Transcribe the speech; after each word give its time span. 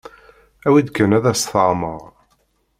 Awi-d 0.67 0.87
kan 0.95 1.15
ad 1.17 1.25
as-teɛmer. 1.31 2.01